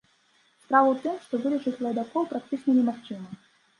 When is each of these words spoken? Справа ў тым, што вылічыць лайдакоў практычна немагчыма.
Справа 0.65 0.87
ў 0.93 1.03
тым, 1.03 1.19
што 1.27 1.39
вылічыць 1.43 1.81
лайдакоў 1.89 2.23
практычна 2.33 2.69
немагчыма. 2.79 3.29